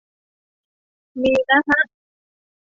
[1.21, 1.81] มีนะฮะ